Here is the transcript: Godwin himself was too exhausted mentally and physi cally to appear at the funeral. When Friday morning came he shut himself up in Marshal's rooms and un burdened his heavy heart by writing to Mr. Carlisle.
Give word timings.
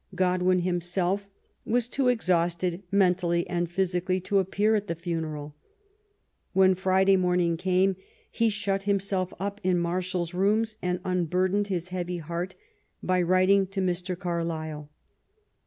Godwin 0.15 0.61
himself 0.63 1.27
was 1.63 1.87
too 1.87 2.07
exhausted 2.07 2.81
mentally 2.91 3.47
and 3.47 3.69
physi 3.69 4.03
cally 4.03 4.19
to 4.21 4.39
appear 4.39 4.73
at 4.73 4.87
the 4.87 4.95
funeral. 4.95 5.53
When 6.53 6.73
Friday 6.73 7.15
morning 7.17 7.55
came 7.55 7.95
he 8.31 8.49
shut 8.49 8.81
himself 8.89 9.31
up 9.39 9.61
in 9.63 9.77
Marshal's 9.77 10.33
rooms 10.33 10.75
and 10.81 11.01
un 11.05 11.25
burdened 11.25 11.67
his 11.67 11.89
heavy 11.89 12.17
heart 12.17 12.55
by 13.03 13.21
writing 13.21 13.67
to 13.67 13.79
Mr. 13.79 14.17
Carlisle. 14.17 14.89